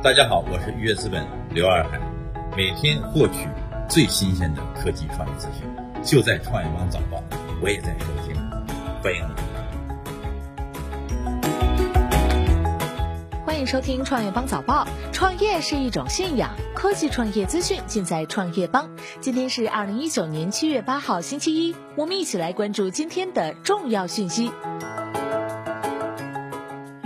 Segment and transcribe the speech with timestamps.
[0.00, 1.98] 大家好，我是愉悦资本刘二海，
[2.56, 3.48] 每天获取
[3.88, 5.68] 最新鲜的科技创业资讯，
[6.04, 7.20] 就在创业邦早报，
[7.60, 8.36] 我也在收听，
[9.02, 9.28] 欢迎。
[13.44, 14.86] 欢迎收听创业邦早报。
[15.12, 18.88] 创业是一种信仰，科技创业资讯尽在创业邦。
[19.20, 24.52] 今天是二零一九年七月八号，星期一，我们一起来关注今天的重要讯息。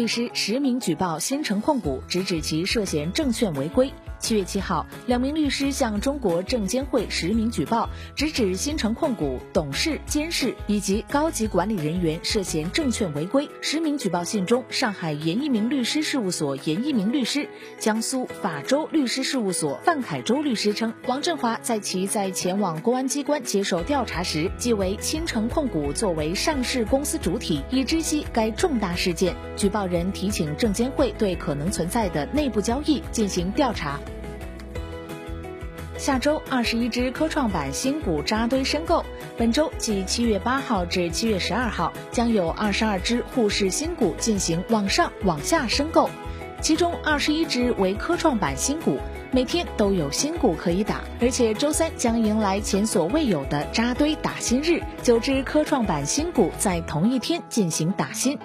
[0.00, 3.92] 律师实名举报新城控股，直指其涉嫌证券违规。
[4.20, 13.48] 七月七号，两名律师向中国证监会实名举报，直指新城控股董事、监事以及高级管理人员涉嫌证券违规。
[13.62, 17.48] 实名举报信中，上海严一鸣律师事务所严一鸣律师、
[17.78, 29.34] 江苏法州律师事务所范凯洲律师称，王振华在其在前往公安机关接受调查时，即为新城控股作为上市公司主体，已知悉该重大事件。
[29.56, 33.98] 举报人提请证监会对可能存在的内部交易进行调查。
[36.00, 39.04] 下周二十一只科创板新股扎堆申购，
[39.36, 46.08] 本周即七月八号至七月十二号，将有二十二只沪市新股进行往上往下申购，
[46.62, 48.96] 其中二十一只为科创板新股，
[49.30, 58.38] 每天都有新股可以打，而且周三将迎来前所未有的扎堆打新日，九只科创板新股在同一天进行打新。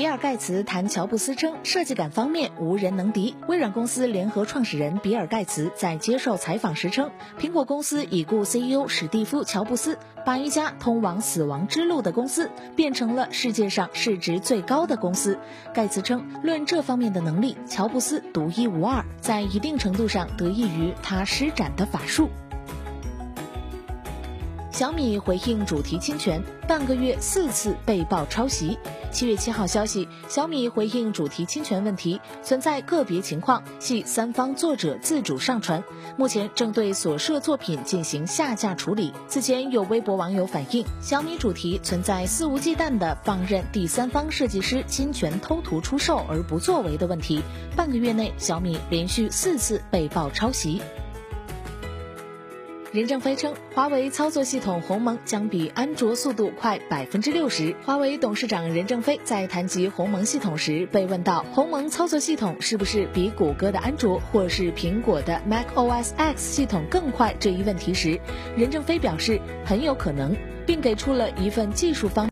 [0.00, 3.34] 比尔盖茨谈乔布斯称，设计感方面无人能敌。
[3.48, 15.38] 微软公司联合创始人比尔盖茨在接受采访时称，苹果公司已故 CEO 史蒂夫·乔布斯把一家通往死亡之路的公司变成了世界上市值最高的公司。
[15.74, 22.30] 盖茨称，论这方面的能力，乔布斯独一无二，在一定程度上得益于他施展的法术。
[24.80, 28.78] 小米回应主题侵权，半个月四次被曝抄袭。
[29.12, 35.84] 七月七号消息，小米回应主题侵权问题，存在个别情况系三方作者自主上传，
[36.16, 39.12] 目前正对所涉作品进行下架处理。
[39.28, 47.42] 此前有微博网友反映，小米主题存在肆无忌惮的放任第三方设计师侵权偷图出售而不作为的问题。
[47.76, 50.80] 半个月内，小米连续四次被曝抄袭。
[52.92, 57.76] 任正非称，华为操作系统鸿蒙将比安卓速度快百分之六十。
[57.84, 68.20] 华为董事长任正非在谈及鸿蒙系统时，被问到鸿蒙操作系统是不是比谷歌的安卓或是苹果的 Mac OS X 系统更快这一问题时，
[68.56, 70.34] 任正非表示很有可能，
[70.66, 72.28] 并给出了一份技术方。